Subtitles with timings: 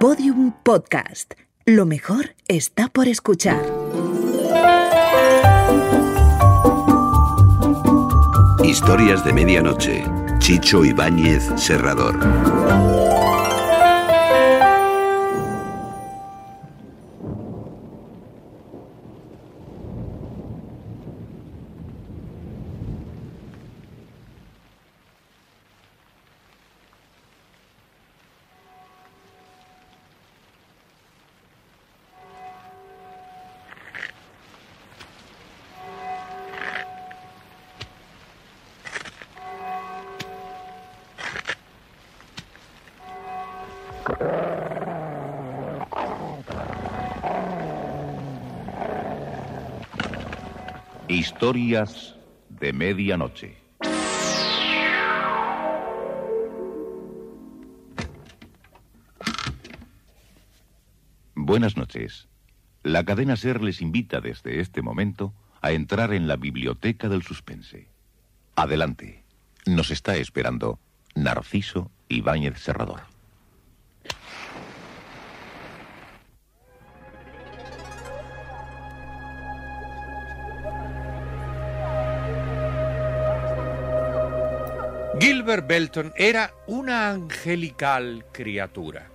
[0.00, 1.34] Podium Podcast.
[1.66, 3.60] Lo mejor está por escuchar.
[8.64, 10.02] Historias de medianoche.
[10.38, 13.09] Chicho Ibáñez Serrador.
[51.08, 52.16] Historias
[52.48, 53.56] de medianoche.
[61.34, 62.28] Buenas noches.
[62.82, 67.88] La cadena Ser les invita desde este momento a entrar en la biblioteca del suspense.
[68.54, 69.24] Adelante.
[69.66, 70.78] Nos está esperando
[71.14, 73.00] Narciso Ibáñez Serrador.
[85.58, 89.10] Belton era una angelical criatura.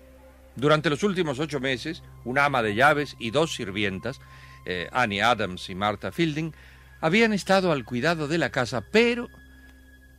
[0.55, 4.19] Durante los últimos ocho meses, una ama de llaves y dos sirvientas,
[4.66, 6.53] eh, Annie Adams y Martha Fielding,
[7.02, 9.30] habían estado al cuidado de la casa, pero,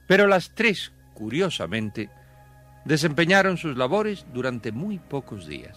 [0.06, 2.10] pero las tres, curiosamente,
[2.84, 5.76] desempeñaron sus labores durante muy pocos días.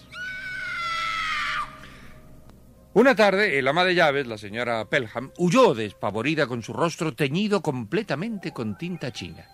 [2.93, 7.61] Una tarde, el ama de llaves, la señora Pelham, huyó despavorida con su rostro teñido
[7.61, 9.45] completamente con tinta china.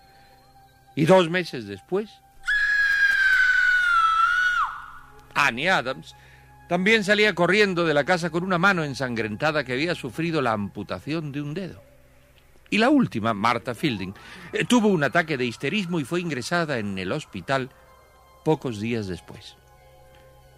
[0.96, 2.10] Y dos meses después,
[5.34, 6.16] Annie Adams
[6.68, 11.30] también salía corriendo de la casa con una mano ensangrentada que había sufrido la amputación
[11.30, 11.80] de un dedo.
[12.70, 14.12] Y la última, Martha Fielding,
[14.52, 17.70] eh, tuvo un ataque de histerismo y fue ingresada en el hospital
[18.44, 19.56] pocos días después.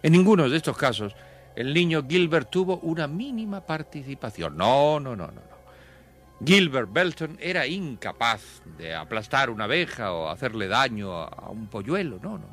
[0.01, 1.13] En ninguno de estos casos
[1.59, 4.55] el niño Gilbert tuvo una mínima participación.
[4.55, 5.33] No, no, no, no.
[5.33, 5.58] no.
[6.45, 12.37] Gilbert Belton era incapaz de aplastar una abeja o hacerle daño a un polluelo, no,
[12.37, 12.47] no.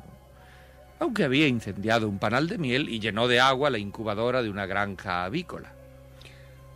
[0.99, 4.65] Aunque había incendiado un panal de miel y llenó de agua la incubadora de una
[4.65, 5.71] granja avícola.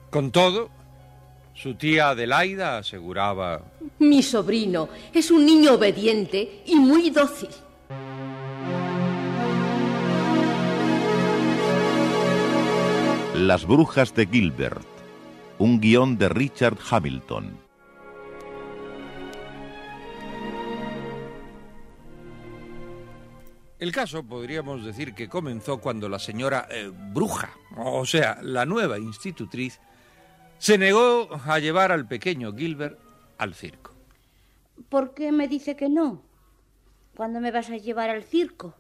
[0.10, 0.70] Con todo,
[1.54, 3.62] su tía Adelaida aseguraba...
[4.00, 7.50] Mi sobrino es un niño obediente y muy dócil.
[13.36, 14.91] Las brujas de Gilbert.
[15.62, 17.56] Un guion de Richard Hamilton.
[23.78, 28.98] El caso podríamos decir que comenzó cuando la señora eh, bruja, o sea, la nueva
[28.98, 29.80] institutriz,
[30.58, 32.98] se negó a llevar al pequeño Gilbert
[33.38, 33.94] al circo.
[34.90, 36.24] ¿Por qué me dice que no?
[37.16, 38.74] ¿Cuándo me vas a llevar al circo?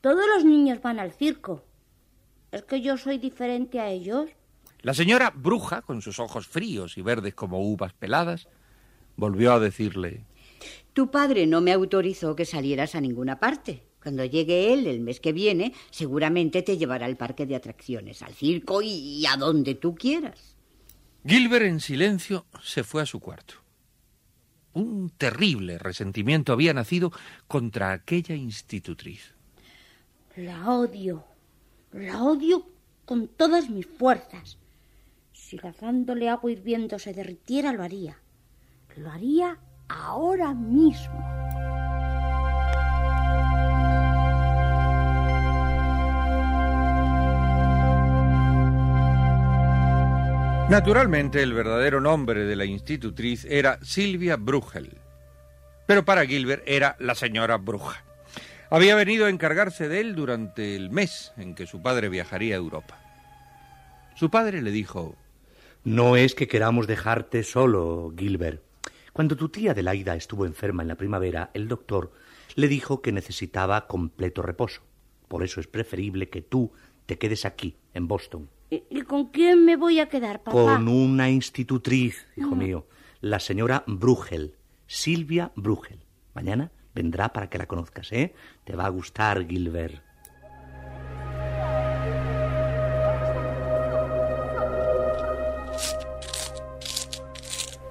[0.00, 1.64] Todos los niños van al circo.
[2.52, 4.30] ¿Es que yo soy diferente a ellos?
[4.82, 8.48] La señora bruja, con sus ojos fríos y verdes como uvas peladas,
[9.16, 10.24] volvió a decirle
[10.92, 13.82] Tu padre no me autorizó que salieras a ninguna parte.
[14.02, 18.32] Cuando llegue él el mes que viene, seguramente te llevará al parque de atracciones, al
[18.32, 20.56] circo y a donde tú quieras.
[21.26, 23.54] Gilbert en silencio se fue a su cuarto.
[24.72, 27.12] Un terrible resentimiento había nacido
[27.46, 29.34] contra aquella institutriz.
[30.36, 31.24] La odio.
[31.92, 32.66] La odio
[33.04, 34.56] con todas mis fuerzas.
[35.50, 38.16] Si lanzándole agua hirviendo se derritiera, lo haría.
[38.94, 41.18] Lo haría ahora mismo.
[50.68, 54.98] Naturalmente, el verdadero nombre de la institutriz era Silvia Bruegel,
[55.84, 58.04] pero para Gilbert era la señora Bruja.
[58.70, 62.58] Había venido a encargarse de él durante el mes en que su padre viajaría a
[62.58, 63.00] Europa.
[64.14, 65.16] Su padre le dijo
[65.84, 68.62] No es que queramos dejarte solo, Gilbert.
[69.12, 72.12] Cuando tu tía Adelaida estuvo enferma en la primavera, el doctor
[72.54, 74.82] le dijo que necesitaba completo reposo.
[75.28, 76.72] Por eso es preferible que tú
[77.06, 78.48] te quedes aquí, en Boston.
[78.70, 80.52] ¿Y, con quién me voy a quedar, papá?
[80.52, 82.86] Con una institutriz, hijo mío,
[83.20, 84.54] la señora Bruegel,
[84.86, 86.04] Silvia Bruegel.
[86.34, 88.34] Mañana vendrá para que la conozcas, ¿eh?
[88.64, 90.02] Te va a gustar, Gilbert.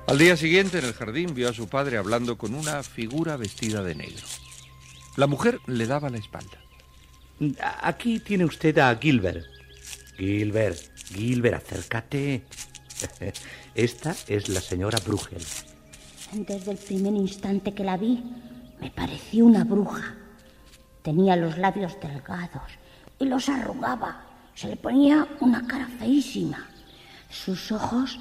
[0.10, 3.84] Al día siguiente en el jardín vio a su padre hablando con una figura vestida
[3.84, 4.26] de negro.
[5.18, 6.58] La mujer le daba la espalda.
[7.84, 9.46] Aquí tiene usted a Gilbert.
[10.18, 10.80] Gilbert,
[11.14, 12.44] Gilbert, acércate.
[13.76, 15.46] Esta es la señora Brugel.
[16.34, 18.24] Desde el primer instante que la vi,
[18.82, 20.16] me pareció una bruja.
[21.04, 22.72] Tenía los labios delgados
[23.20, 24.26] y los arrugaba.
[24.56, 26.68] Se le ponía una cara feísima.
[27.30, 28.18] Sus ojos,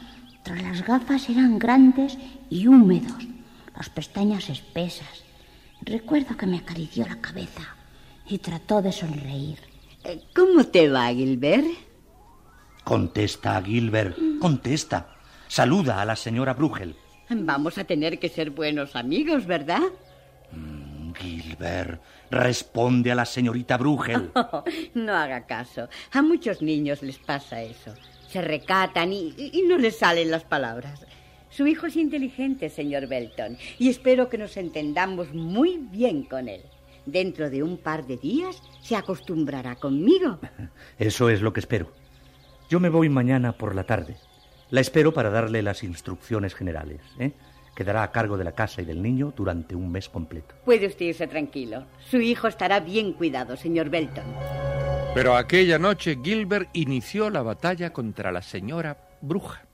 [0.49, 2.17] tras las gafas, eran grandes
[2.49, 3.29] y húmedos,
[3.77, 5.23] las pestañas espesas.
[5.83, 7.77] Recuerdo que me acarició la cabeza
[8.27, 9.59] y trató de sonreír.
[10.05, 11.67] Eh, ¿Cómo te va, Gilbert?
[12.83, 15.17] Contesta, Gilbert, contesta.
[15.49, 16.97] Saluda a la señora Brugel.
[17.29, 19.83] Vamos a tener que ser buenos amigos, ¿verdad?
[20.53, 24.31] Mm, Gilbert, responde a la señorita Brugel.
[24.95, 25.91] no haga caso.
[26.11, 27.93] A muchos niños les pasa eso.
[28.29, 31.05] Se recatan y, y, no les salen las palabras.
[31.49, 36.61] Su hijo es inteligente, señor Belton, y espero que nos entendamos muy bien con él.
[37.07, 40.39] Dentro de un par de días se acostumbrará conmigo.
[40.99, 41.91] Eso es lo que espero.
[42.69, 44.17] Yo me voy mañana por la tarde.
[44.69, 47.01] La espero para darle las instrucciones generales.
[47.19, 47.33] ¿eh?
[47.75, 50.55] Quedará a cargo de la casa y del niño durante un mes completo.
[50.67, 51.87] Puede usted irse tranquilo.
[52.11, 54.25] Su hijo estará bien cuidado, señor Belton.
[55.15, 59.67] Pero aquella noche Gilbert inició la batalla contra la señora bruja.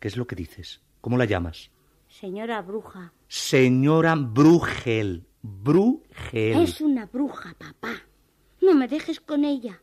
[0.00, 0.80] ¿Qué es lo que dices?
[1.00, 1.70] ¿Cómo la llamas?
[2.08, 3.12] Señora bruja.
[3.28, 5.26] Señora Brugel.
[5.42, 6.62] Brugel.
[6.62, 8.02] Es una bruja, papá.
[8.60, 9.80] No me dejes con ella.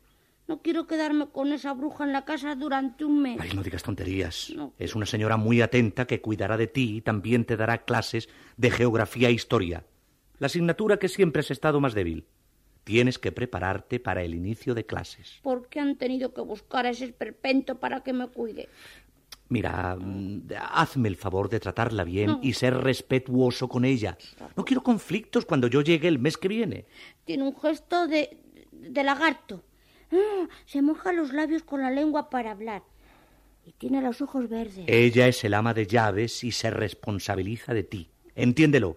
[0.48, 3.38] No quiero quedarme con esa bruja en la casa durante un mes.
[3.40, 4.54] Ay, no digas tonterías.
[4.78, 8.72] Es una señora muy atenta que cuidará de ti y también te dará clases de
[8.72, 9.86] geografía e historia.
[10.40, 12.28] La asignatura que siempre has estado más débil.
[12.88, 15.40] Tienes que prepararte para el inicio de clases.
[15.44, 18.70] ¿Por qué han tenido que buscar a ese esperpento para que me cuide?
[19.50, 24.18] Mira, mm, hazme el favor de tratarla bien y ser respetuoso con ella.
[24.56, 26.86] No quiero conflictos cuando yo llegue el mes que viene.
[27.26, 28.38] Tiene un gesto de,
[28.72, 29.66] de lagarto.
[30.14, 32.84] Ah, se moja los labios con la lengua para hablar.
[33.66, 34.86] Y tiene los ojos verdes.
[34.88, 38.10] Ella es el ama de llaves y se responsabiliza de ti.
[38.34, 38.96] Entiéndelo.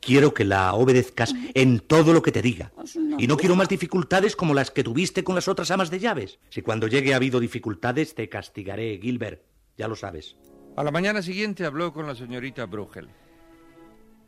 [0.00, 2.72] Quiero que la obedezcas en todo lo que te diga.
[3.18, 6.38] Y no quiero más dificultades como las que tuviste con las otras amas de llaves.
[6.48, 9.42] Si cuando llegue ha habido dificultades, te castigaré, Gilbert.
[9.76, 10.36] Ya lo sabes.
[10.76, 13.08] A la mañana siguiente habló con la señorita Brugel.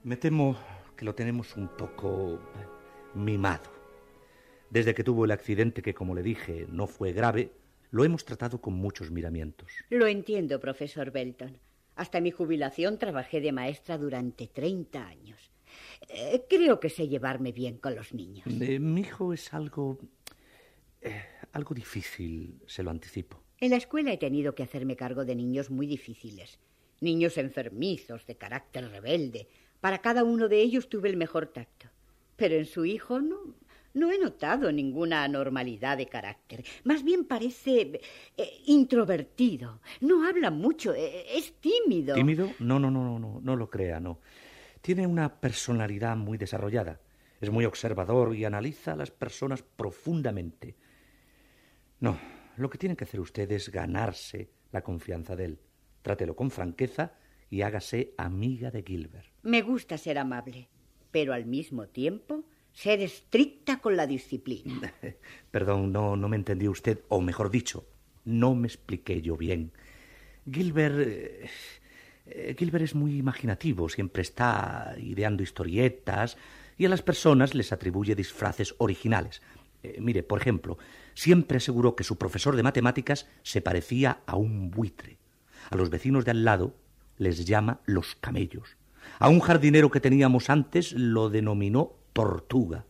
[0.04, 0.56] Me temo
[0.96, 2.38] que lo tenemos un poco
[3.14, 3.70] mimado.
[4.70, 7.52] Desde que tuvo el accidente que, como le dije, no fue grave,
[7.90, 9.70] lo hemos tratado con muchos miramientos.
[9.90, 11.58] Lo entiendo, profesor Belton.
[11.94, 15.51] Hasta mi jubilación trabajé de maestra durante 30 años.
[16.08, 18.46] Eh, creo que sé llevarme bien con los niños.
[18.60, 19.98] Eh, mi hijo es algo...
[21.00, 21.22] Eh,
[21.52, 23.42] algo difícil, se lo anticipo.
[23.58, 26.58] En la escuela he tenido que hacerme cargo de niños muy difíciles.
[27.00, 29.48] Niños enfermizos, de carácter rebelde.
[29.80, 31.88] Para cada uno de ellos tuve el mejor tacto.
[32.36, 33.54] Pero en su hijo no,
[33.94, 36.64] no he notado ninguna anormalidad de carácter.
[36.84, 38.00] Más bien parece
[38.36, 39.80] eh, introvertido.
[40.00, 40.94] No habla mucho.
[40.94, 42.14] eh, es tímido.
[42.14, 42.50] ¿Tímido?
[42.60, 44.20] No, no, no, no, no, no lo crea, no.
[44.82, 47.00] Tiene una personalidad muy desarrollada.
[47.40, 50.75] Es muy observador y analiza a las personas profundamente.
[52.00, 52.19] No,
[52.56, 55.61] lo que tiene que hacer usted es ganarse la confianza de él.
[56.02, 57.12] Trátelo con franqueza
[57.49, 59.29] y hágase amiga de Gilbert.
[59.43, 60.69] Me gusta ser amable,
[61.12, 64.93] pero al mismo tiempo ser estricta con la disciplina.
[65.52, 67.86] Perdón, no, no me entendió usted, o mejor dicho,
[68.24, 69.70] no me expliqué yo bien.
[70.51, 71.48] Gilbert.
[72.26, 76.36] Eh, Gilbert es muy imaginativo, siempre está ideando historietas
[76.79, 79.43] y a las personas les atribuye disfraces originales.
[79.82, 80.79] Eh, mire, por ejemplo,
[81.14, 85.19] siempre aseguró que su profesor de matemáticas se parecía a un buitre.
[85.70, 86.76] A los vecinos de al lado
[87.19, 88.76] les llama los camellos.
[89.19, 92.84] A un jardinero que teníamos antes lo denominó tortuga.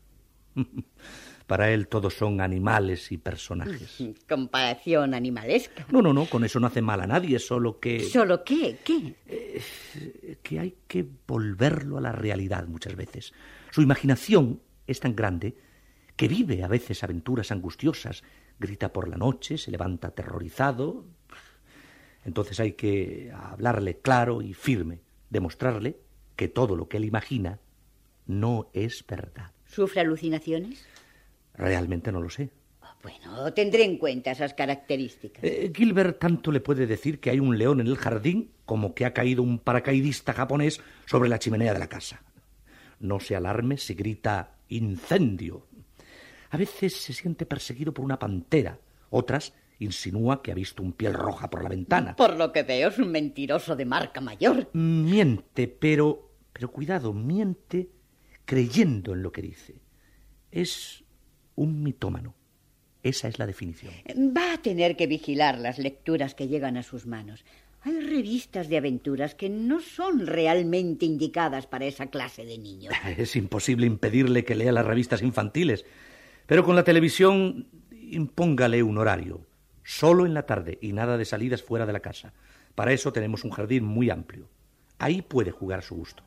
[1.46, 4.02] Para él todos son animales y personajes.
[4.28, 5.87] Comparación animalesca.
[5.90, 8.00] No, no, no, con eso no hace mal a nadie, solo que...
[8.00, 8.78] ¿Solo qué?
[8.84, 9.14] ¿Qué?
[10.42, 13.32] que hay que volverlo a la realidad muchas veces.
[13.70, 15.56] Su imaginación es tan grande
[16.16, 18.22] que vive a veces aventuras angustiosas,
[18.58, 21.06] grita por la noche, se levanta aterrorizado.
[22.25, 25.99] Entonces hay que hablarle claro y firme, demostrarle
[26.37, 27.61] que todo lo que él imagina
[28.26, 29.52] no es verdad.
[29.66, 30.87] ¿Sufre alucinaciones?
[31.54, 32.50] Realmente no lo sé.
[33.02, 35.42] Bueno, tendré en cuenta esas características.
[35.42, 39.04] Eh, Gilbert tanto le puede decir que hay un león en el jardín como que
[39.04, 42.23] ha caído un paracaidista japonés sobre la chimenea de la casa.
[43.00, 45.66] No se alarme si grita incendio.
[46.50, 48.78] A veces se siente perseguido por una pantera,
[49.11, 52.14] otras insinúa que ha visto un piel roja por la ventana.
[52.14, 54.71] Por lo que veo es un mentiroso de marca mayor.
[54.75, 57.90] Miente, pero pero cuidado, miente
[58.44, 59.80] creyendo en lo que dice.
[60.50, 61.04] Es
[61.56, 62.35] Un mitómano.
[63.02, 63.92] Esa es la definición.
[64.16, 67.44] Va a tener que vigilar las lecturas que llegan a sus manos.
[67.82, 72.94] Hay revistas de aventuras que no son realmente indicadas para esa clase de niños.
[73.18, 75.85] Es imposible impedirle que lea las revistas infantiles,
[76.47, 79.47] pero con la televisión impóngale un horario,
[79.82, 82.32] solo en la tarde y nada de salidas fuera de la casa.
[82.76, 84.49] Para eso tenemos un jardín muy amplio.
[84.99, 86.23] Ahí puede jugar a su gusto.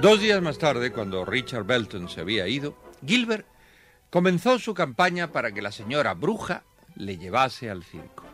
[0.00, 3.46] Dos días más tarde, cuando Richard Belton se había ido, Gilbert
[4.08, 6.64] comenzó su campaña para que la señora bruja
[6.96, 8.24] le llevase al circo.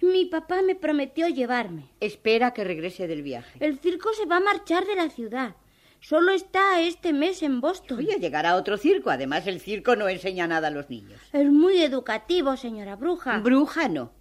[0.00, 1.90] Mi papá me prometió llevarme.
[1.98, 3.58] Espera que regrese del viaje.
[3.58, 5.56] El circo se va a marchar de la ciudad.
[5.98, 7.98] Solo está este mes en Boston.
[7.98, 9.10] Oye, llegará otro circo.
[9.10, 11.20] Además, el circo no enseña nada a los niños.
[11.32, 13.38] Es muy educativo, señora bruja.
[13.38, 14.12] Bruja no.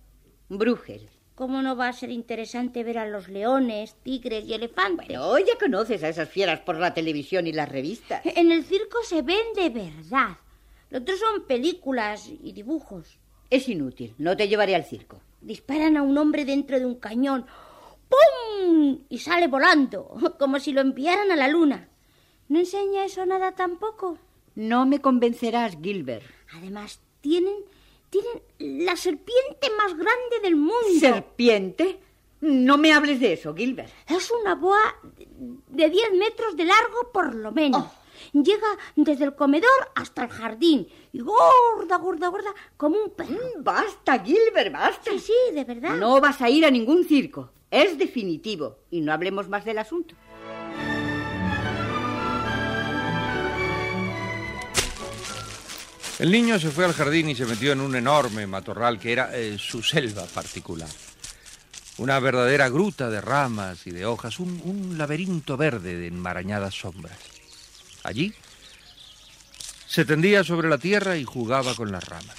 [0.49, 1.11] Brújel.
[1.39, 5.07] ¿Cómo no va a ser interesante ver a los leones, tigres y elefantes?
[5.07, 8.21] Bueno, ya conoces a esas fieras por la televisión y las revistas.
[8.25, 10.35] En el circo se ven de verdad.
[10.89, 13.19] Lo otro son películas y dibujos.
[13.49, 14.13] Es inútil.
[14.17, 15.21] No te llevaré al circo.
[15.39, 17.45] Disparan a un hombre dentro de un cañón.
[18.09, 19.05] ¡Pum!
[19.07, 21.87] Y sale volando, como si lo enviaran a la luna.
[22.49, 24.17] ¿No enseña eso nada tampoco?
[24.55, 26.25] No me convencerás, Gilbert.
[26.53, 27.55] Además, tienen
[28.09, 28.41] tienen
[28.83, 30.99] la serpiente más grande del mundo.
[30.99, 31.99] ¿Serpiente?
[32.41, 33.91] No me hables de eso, Gilbert.
[34.07, 34.79] Es una boa
[35.67, 37.83] de 10 metros de largo por lo menos.
[37.83, 37.99] Oh.
[38.33, 43.31] Llega desde el comedor hasta el jardín y gorda, gorda, gorda, como un perro.
[43.33, 45.11] Mm, basta, Gilbert, basta.
[45.11, 45.95] Sí, sí, de verdad.
[45.95, 47.51] No vas a ir a ningún circo.
[47.71, 48.77] Es definitivo.
[48.89, 50.15] Y no hablemos más del asunto.
[56.19, 59.37] El niño se fue al jardín y se metió en un enorme matorral que era
[59.37, 60.89] eh, su selva particular.
[61.97, 67.17] Una verdadera gruta de ramas y de hojas, un, un laberinto verde de enmarañadas sombras.
[68.03, 68.33] Allí
[69.87, 72.35] se tendía sobre la tierra y jugaba con las ramas.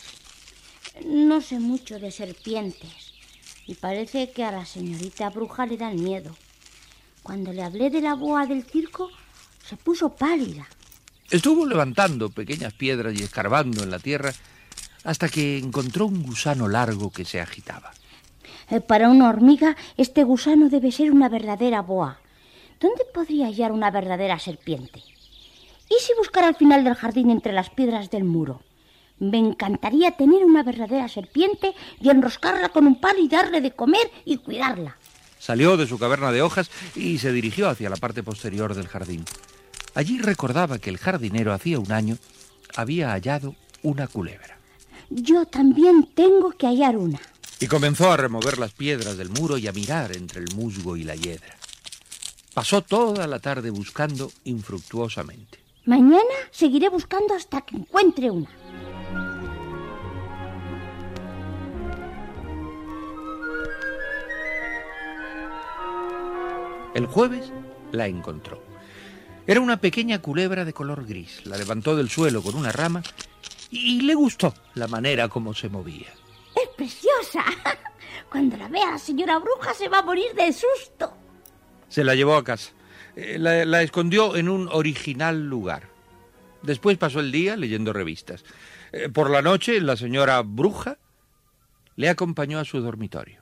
[1.06, 3.14] No sé mucho de serpientes
[3.66, 6.36] y parece que a la señorita bruja le dan miedo.
[7.22, 9.10] Cuando le hablé de la boa del circo,
[9.66, 10.68] se puso pálida.
[11.30, 14.32] Estuvo levantando pequeñas piedras y escarbando en la tierra
[15.04, 17.92] hasta que encontró un gusano largo que se agitaba.
[18.70, 22.18] Eh, Para una hormiga, este gusano debe ser una verdadera boa.
[22.80, 25.02] ¿Dónde podría hallar una verdadera serpiente?
[25.88, 28.62] ¿Y si buscara al final del jardín entre las piedras del muro?
[29.18, 34.10] Me encantaría tener una verdadera serpiente y enroscarla con un palo y darle de comer
[34.24, 34.96] y cuidarla.
[35.38, 39.24] Salió de su caverna de hojas y se dirigió hacia la parte posterior del jardín.
[39.94, 42.16] Allí recordaba que el jardinero hacía un año
[42.76, 44.58] había hallado una culebra.
[45.10, 47.20] Yo también tengo que hallar una.
[47.58, 51.04] Y comenzó a remover las piedras del muro y a mirar entre el musgo y
[51.04, 51.56] la hiedra.
[52.54, 55.58] Pasó toda la tarde buscando infructuosamente.
[55.84, 58.48] Mañana seguiré buscando hasta que encuentre una.
[66.94, 67.52] El jueves
[67.92, 68.69] la encontró.
[69.46, 71.44] Era una pequeña culebra de color gris.
[71.46, 73.02] La levantó del suelo con una rama
[73.70, 76.08] y le gustó la manera como se movía.
[76.54, 77.44] Es preciosa.
[78.30, 81.12] Cuando la vea la señora bruja se va a morir de susto.
[81.88, 82.70] Se la llevó a casa.
[83.16, 85.88] Eh, La, la escondió en un original lugar.
[86.62, 88.44] Después pasó el día leyendo revistas.
[88.92, 90.98] Eh, Por la noche, la señora bruja
[91.96, 93.39] le acompañó a su dormitorio.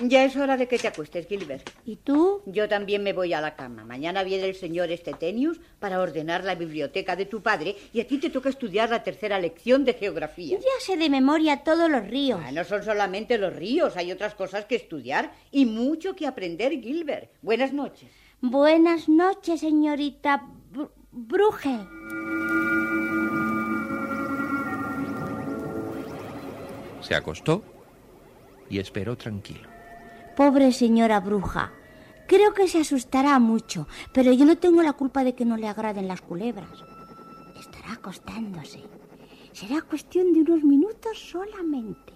[0.00, 1.68] Ya es hora de que te acuestes, Gilbert.
[1.84, 2.42] ¿Y tú?
[2.46, 3.84] Yo también me voy a la cama.
[3.84, 8.18] Mañana viene el señor Estetenius para ordenar la biblioteca de tu padre y a ti
[8.18, 10.58] te toca estudiar la tercera lección de geografía.
[10.58, 12.40] Ya sé de memoria todos los ríos.
[12.42, 16.72] Ah, no son solamente los ríos, hay otras cosas que estudiar y mucho que aprender,
[16.80, 17.30] Gilbert.
[17.42, 18.08] Buenas noches.
[18.40, 21.78] Buenas noches, señorita Br- Bruje.
[27.00, 27.62] Se acostó
[28.70, 29.68] y esperó tranquilo.
[30.36, 31.72] Pobre señora bruja.
[32.26, 35.68] Creo que se asustará mucho, pero yo no tengo la culpa de que no le
[35.68, 36.82] agraden las culebras.
[37.58, 38.82] Estará acostándose.
[39.52, 42.12] Será cuestión de unos minutos solamente.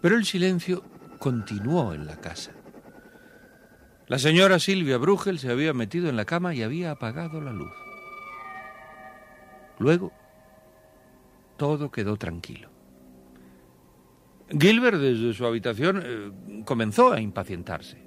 [0.00, 0.82] Pero el silencio
[1.18, 2.52] continuó en la casa.
[4.06, 7.72] La señora Silvia Brugel se había metido en la cama y había apagado la luz.
[9.78, 10.12] Luego,
[11.56, 12.71] todo quedó tranquilo.
[14.58, 17.98] Gilbert, desde su habitación, eh, comenzó a impacientarse.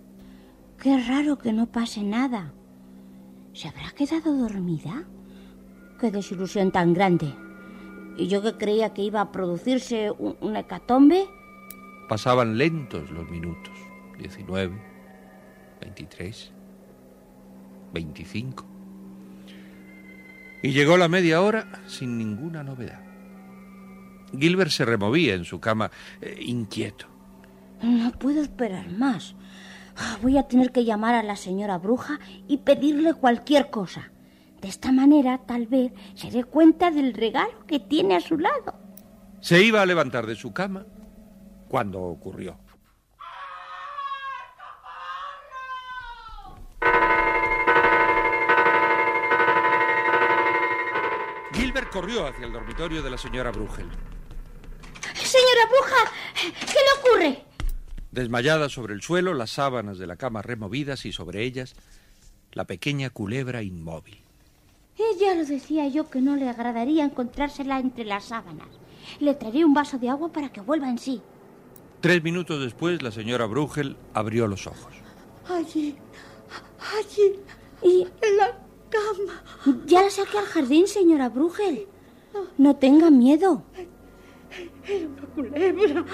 [0.82, 2.54] Qué raro que no pase nada.
[3.54, 5.06] ¿Se habrá quedado dormida?
[6.00, 7.34] Qué desilusión tan grande.
[8.18, 11.25] Y yo que creía que iba a producirse un, una hecatombe.
[12.08, 13.74] Pasaban lentos los minutos.
[14.20, 14.74] 19,
[15.82, 16.52] 23,
[17.94, 18.66] 25.
[20.64, 23.04] Y llegó la media hora sin ninguna novedad.
[24.39, 27.08] Gilbert se removía en su cama, eh, inquieto.
[27.82, 29.36] No puedo esperar más.
[29.98, 34.12] Ah, Voy a tener que llamar a la señora bruja y pedirle cualquier cosa.
[34.62, 38.74] De esta manera, tal vez, se dé cuenta del regalo que tiene a su lado.
[39.42, 40.86] Se iba a levantar de su cama
[41.70, 42.58] cuando ocurrió.
[51.54, 53.88] Gilbert corrió hacia el dormitorio de la señora Brugel.
[55.25, 56.12] Señora bruja,
[56.67, 57.44] ¿qué le ocurre?
[58.12, 61.75] Desmayada sobre el suelo, las sábanas de la cama removidas y sobre ellas
[62.53, 64.20] la pequeña culebra inmóvil.
[65.20, 68.67] Ya lo decía yo que no le agradaría encontrársela entre las sábanas.
[69.20, 71.22] Le traeré un vaso de agua para que vuelva en sí.
[72.01, 74.94] Tres minutos después, la señora Brugel abrió los ojos.
[75.50, 75.96] Allí,
[76.98, 77.39] allí,
[77.82, 78.58] y en la
[78.89, 79.44] cama.
[79.86, 81.88] Ya la saqué al jardín, señora Brugel.
[82.58, 83.63] No tenga miedo.
[84.88, 86.05] Era una culebra.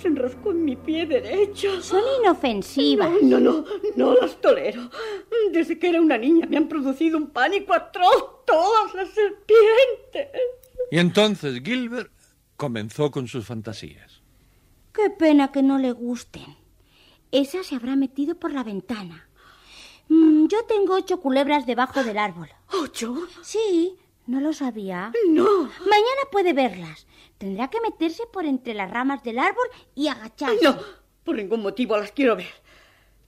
[0.00, 1.80] Se enroscó en mi pie derecho.
[1.80, 3.10] Son inofensivas.
[3.22, 3.64] No, no, no,
[3.96, 4.90] no las tolero.
[5.52, 10.28] Desde que era una niña me han producido un pánico atroz todas las serpientes.
[10.90, 12.10] Y entonces Gilbert
[12.56, 14.22] comenzó con sus fantasías.
[14.92, 16.56] Qué pena que no le gusten.
[17.32, 19.28] Esa se habrá metido por la ventana.
[20.08, 22.48] Mm, yo tengo ocho culebras debajo del árbol.
[22.80, 23.26] ¿Ocho?
[23.42, 25.12] Sí, no lo sabía.
[25.28, 25.64] No.
[25.64, 27.06] Mañana puede verlas.
[27.38, 30.64] Tendrá que meterse por entre las ramas del árbol y agacharse.
[30.64, 30.78] No,
[31.24, 32.52] por ningún motivo las quiero ver.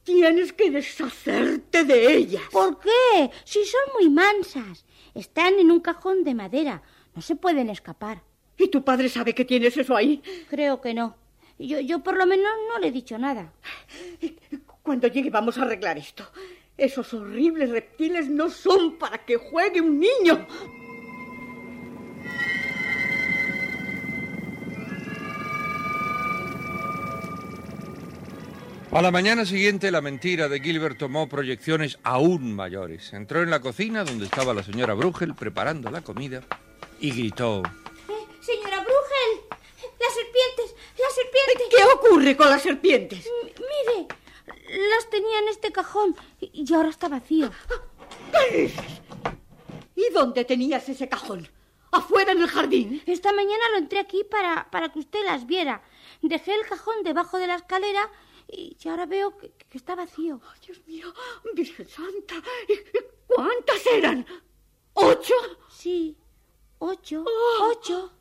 [0.05, 2.43] Tienes que deshacerte de ellas.
[2.53, 3.31] ¿Por qué?
[3.45, 4.85] Si son muy mansas.
[5.15, 6.83] Están en un cajón de madera.
[7.15, 8.23] No se pueden escapar.
[8.57, 10.23] ¿Y tu padre sabe que tienes eso ahí?
[10.49, 11.17] Creo que no.
[11.59, 13.53] Yo, yo por lo menos no le he dicho nada.
[14.83, 16.25] Cuando llegue vamos a arreglar esto.
[16.77, 20.47] Esos horribles reptiles no son para que juegue un niño.
[28.97, 33.13] A la mañana siguiente, la mentira de Gilbert tomó proyecciones aún mayores.
[33.13, 36.43] Entró en la cocina donde estaba la señora Brugel preparando la comida
[36.99, 37.59] y gritó.
[37.59, 39.49] Eh, señora Brugel,
[40.01, 41.67] las serpientes, las serpientes.
[41.77, 43.27] ¿Qué ocurre con las serpientes?
[43.43, 44.09] M- mire,
[44.95, 47.51] las tenía en este cajón y y ahora está vacío.
[48.33, 48.85] ¿Qué dices?
[49.95, 51.47] ¿Y dónde tenías ese cajón?
[51.93, 53.03] ¿Afuera en el jardín?
[53.05, 55.83] Esta mañana lo entré aquí para, para que usted las viera.
[56.23, 58.11] Dejé el cajón debajo de la escalera
[58.49, 60.41] y y ahora veo que, que está vacío.
[60.43, 61.13] Oh, Dios mío,
[61.55, 62.35] Virgen Santa.
[62.69, 64.25] ¿Y- y ¿Cuántas eran?
[64.95, 65.35] ¿Ocho?
[65.71, 66.17] Sí,
[66.79, 67.73] ocho, Oh.
[67.73, 68.13] ocho.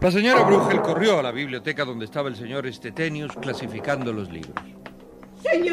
[0.00, 4.54] La señora Brugel corrió a la biblioteca donde estaba el señor Estetenius clasificando los libros.
[5.40, 5.71] Señor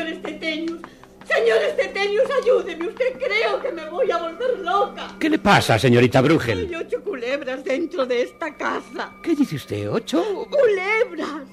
[2.00, 2.88] Estetenius, ayúdeme.
[2.88, 5.16] Usted creo que me voy a volver loca.
[5.20, 6.68] ¿Qué le pasa, señorita Brugel?
[6.68, 9.12] Hay ocho culebras dentro de esta casa.
[9.22, 9.90] ¿Qué dice usted?
[9.92, 10.24] ¿Ocho?
[10.50, 11.48] ¡Culebras!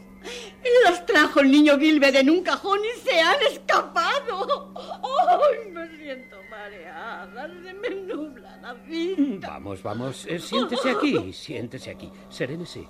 [0.84, 4.72] Las trajo el niño Gilbert en un cajón y se han escapado.
[4.76, 7.48] ¡Ay, me siento mareada!
[7.64, 9.48] Se me nubla la vista.
[9.48, 12.86] Vamos, vamos, eh, siéntese aquí, siéntese aquí, serénese.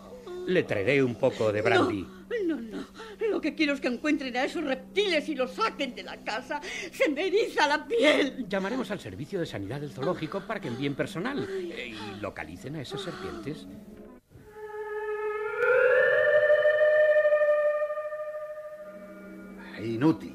[0.46, 2.06] Le traeré un poco de brandy.
[2.46, 2.86] No, no.
[3.28, 6.60] Lo que quiero es que encuentren a esos reptiles y los saquen de la casa.
[6.92, 8.46] Se me eriza la piel.
[8.48, 12.82] Llamaremos al servicio de sanidad del zoológico para que envíen personal eh, y localicen a
[12.82, 13.66] esas serpientes.
[19.82, 20.34] Inútil.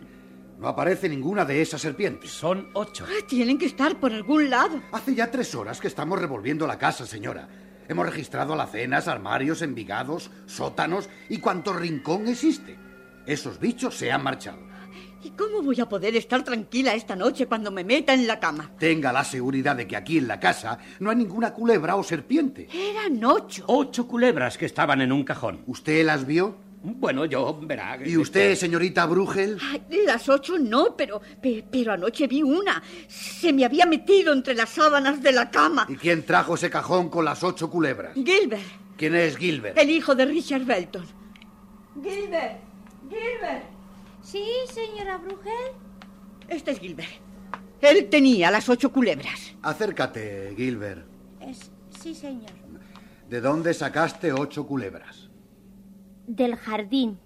[0.59, 2.29] No aparece ninguna de esas serpientes.
[2.29, 3.05] Son ocho.
[3.27, 4.81] Tienen que estar por algún lado.
[4.91, 7.49] Hace ya tres horas que estamos revolviendo la casa, señora.
[7.91, 12.79] Hemos registrado alacenas, armarios, envigados, sótanos y cuanto rincón existe.
[13.25, 14.59] Esos bichos se han marchado.
[15.21, 18.71] ¿Y cómo voy a poder estar tranquila esta noche cuando me meta en la cama?
[18.79, 22.69] Tenga la seguridad de que aquí en la casa no hay ninguna culebra o serpiente.
[22.73, 23.65] Eran ocho.
[23.67, 25.61] Ocho culebras que estaban en un cajón.
[25.67, 26.70] ¿Usted las vio?
[26.83, 27.99] Bueno, yo, verá.
[28.03, 29.57] ¿Y usted, señorita Brugel?
[29.61, 32.81] Ay, las ocho no, pero, pe- pero anoche vi una.
[33.07, 35.85] Se me había metido entre las sábanas de la cama.
[35.89, 38.13] ¿Y quién trajo ese cajón con las ocho culebras?
[38.15, 38.63] Gilbert,
[38.97, 39.77] ¿Quién es Gilbert?
[39.77, 41.05] el hijo de Richard Belton.
[42.01, 42.59] Gilbert,
[43.09, 43.63] Gilbert.
[44.23, 45.73] Sí, señora Brugel.
[46.47, 47.09] Este es Gilbert.
[47.81, 49.53] Él tenía las ocho culebras.
[49.61, 51.05] Acércate, Gilbert.
[51.41, 52.51] Es, sí, señor.
[53.29, 55.29] ¿De dónde sacaste ocho culebras?
[56.27, 57.19] Del jardín.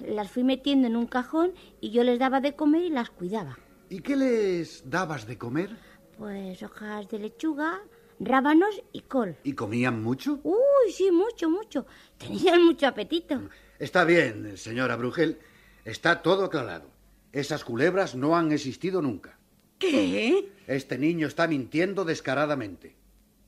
[0.00, 3.58] Las fui metiendo en un cajón y yo les daba de comer y las cuidaba.
[3.90, 5.76] ¿Y qué les dabas de comer?
[6.16, 7.80] Pues hojas de lechuga,
[8.20, 9.36] rábanos y col.
[9.44, 10.40] ¿Y comían mucho?
[10.42, 11.86] Uy, sí, mucho, mucho.
[12.16, 13.48] Tenían mucho apetito.
[13.78, 15.38] Está bien, señora Brugel.
[15.84, 16.90] Está todo aclarado.
[17.32, 19.38] Esas culebras no han existido nunca.
[19.78, 20.52] ¿Qué?
[20.66, 22.96] Este niño está mintiendo descaradamente.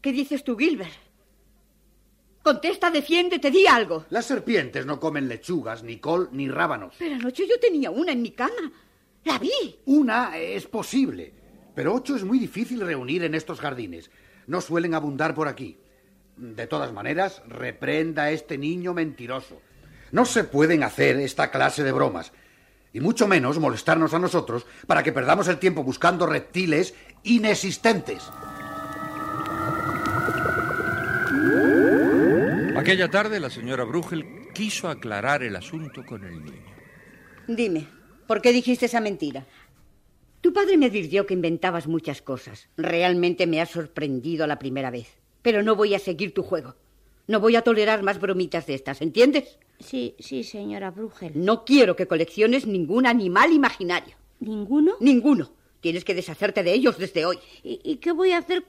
[0.01, 1.10] ¿Qué dices tú, Gilbert?
[2.43, 4.07] Contesta, defiéndete, di algo.
[4.11, 6.95] Las serpientes no comen lechugas, ni col, ni rábanos.
[6.99, 8.73] Pero anoche yo tenía una en mi cama.
[9.25, 9.79] La vi.
[9.85, 11.35] Una es posible,
[11.75, 14.11] pero ocho es muy difícil reunir en estos jardines.
[14.47, 15.79] No suelen abundar por aquí.
[16.37, 19.61] De todas maneras, reprenda a este niño mentiroso.
[20.11, 22.33] No se pueden hacer esta clase de bromas,
[22.93, 28.31] y mucho menos molestarnos a nosotros para que perdamos el tiempo buscando reptiles inexistentes.
[32.91, 36.75] Aquella tarde la señora Brugel quiso aclarar el asunto con el niño.
[37.47, 37.87] Dime,
[38.27, 39.47] ¿por qué dijiste esa mentira?
[40.41, 42.69] Tu padre me advirtió que inventabas muchas cosas.
[42.77, 45.07] Realmente me has sorprendido la primera vez.
[45.41, 46.75] Pero no voy a seguir tu juego.
[47.29, 49.61] No voy a tolerar más bromitas de estas, ¿entiendes?
[49.79, 51.31] Sí, sí, señora Brugel.
[51.37, 54.17] No quiero que colecciones ningún animal imaginario.
[54.41, 54.97] ¿Ninguno?
[54.99, 55.53] Ninguno.
[55.81, 57.39] Tienes que deshacerte de ellos desde hoy.
[57.63, 58.65] ¿Y, y qué voy a hacer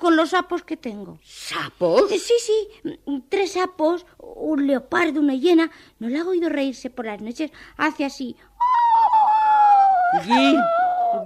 [0.00, 1.20] con los sapos que tengo?
[1.22, 2.10] ¿Sapos?
[2.10, 5.70] Eh, Sí, sí, mm, tres sapos, un leopardo, una hiena.
[6.00, 7.52] ¿No le ha oído reírse por las noches?
[7.76, 8.34] Hace así.
[10.24, 10.58] Gil,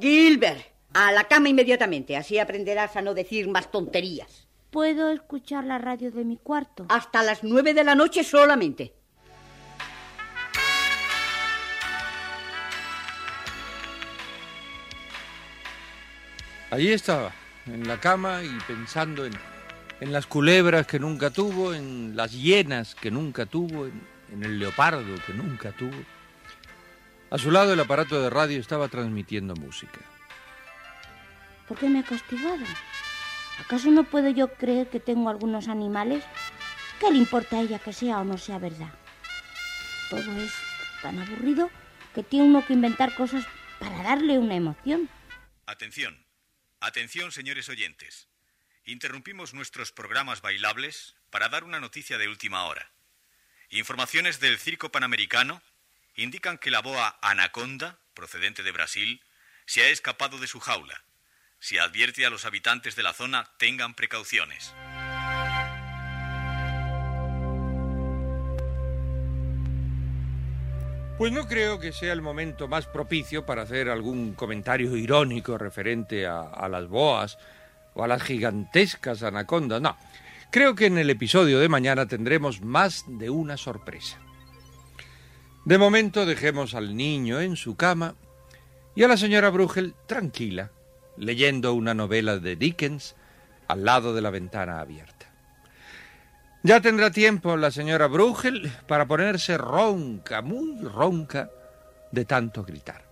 [0.00, 0.60] Gilbert,
[0.92, 2.16] a la cama inmediatamente.
[2.16, 4.46] Así aprenderás a no decir más tonterías.
[4.70, 6.84] ¿Puedo escuchar la radio de mi cuarto?
[6.88, 8.92] Hasta las nueve de la noche solamente.
[16.70, 17.32] Allí estaba,
[17.66, 19.32] en la cama y pensando en,
[20.00, 24.58] en las culebras que nunca tuvo, en las hienas que nunca tuvo, en, en el
[24.58, 26.04] leopardo que nunca tuvo.
[27.30, 30.00] A su lado el aparato de radio estaba transmitiendo música.
[31.66, 32.64] ¿Por qué me ha castigado?
[33.60, 36.24] ¿Acaso no puedo yo creer que tengo algunos animales?
[37.00, 38.92] ¿Qué le importa a ella que sea o no sea verdad?
[40.10, 40.52] Todo es
[41.02, 41.70] tan aburrido
[42.14, 43.44] que tiene uno que inventar cosas
[43.78, 45.08] para darle una emoción.
[45.66, 46.23] Atención,
[46.84, 48.28] atención señores oyentes.
[48.84, 52.90] Interrumpimos nuestros programas bailables para dar una noticia de última hora.
[53.70, 55.62] Informaciones del Circo Panamericano
[56.16, 59.22] indican que la boa Anaconda, procedente de Brasil,
[59.66, 61.02] se ha escapado de su jaula.
[61.58, 64.74] Se advierte a los habitantes de la zona tengan precauciones.
[71.16, 76.26] Pues no creo que sea el momento más propicio para hacer algún comentario irónico referente
[76.26, 77.38] a, las boas
[77.94, 79.80] o a las gigantescas anacondas.
[79.80, 79.96] No,
[80.50, 84.18] creo que en el episodio de mañana tendremos más de una sorpresa.
[85.64, 88.16] De momento dejemos al niño en su cama
[88.96, 90.72] y a la señora Brugel tranquila,
[91.16, 93.14] leyendo una novela de Dickens
[93.68, 95.13] al lado de la ventana abierta.
[96.66, 101.50] Ya tendrá tiempo la señora Brugel para ponerse ronca, muy ronca,
[102.10, 103.04] de tanto gritar.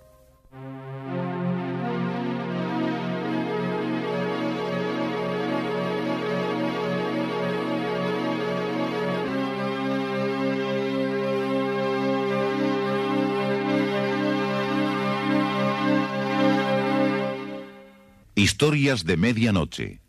[18.35, 20.03] Historias de medianoche.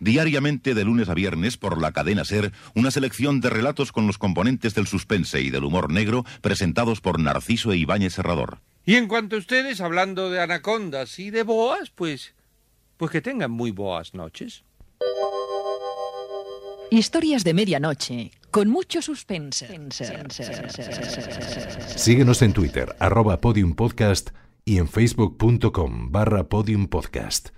[0.00, 4.18] Diariamente de lunes a viernes por la cadena Ser, una selección de relatos con los
[4.18, 8.60] componentes del suspense y del humor negro presentados por Narciso e Ibáñez Serrador.
[8.84, 12.34] Y en cuanto a ustedes, hablando de anacondas y de boas, pues,
[12.96, 14.64] pues que tengan muy boas noches.
[16.90, 19.68] Historias de medianoche, con mucho suspense.
[21.96, 24.30] Síguenos en Twitter, arroba podiumpodcast
[24.64, 27.57] y en facebook.com barra podiumpodcast.